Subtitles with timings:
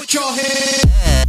[0.00, 1.27] with your hands.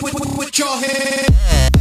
[0.00, 1.71] Put, put, put, put your hand.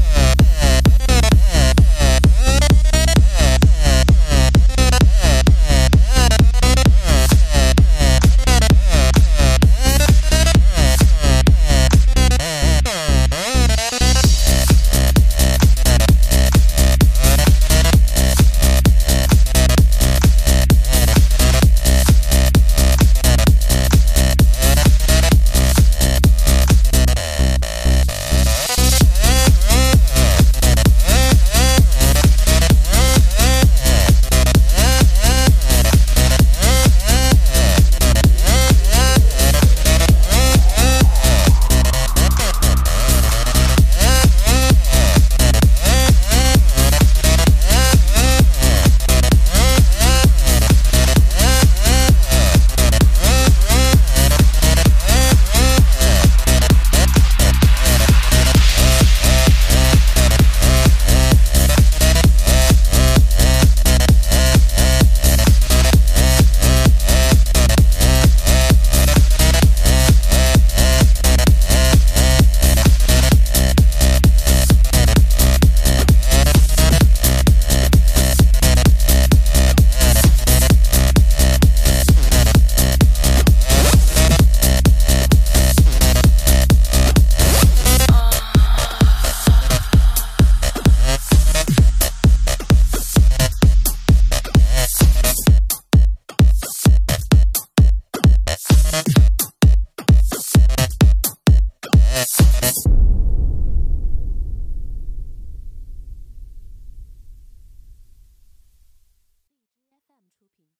[102.13, 102.90] Yeah.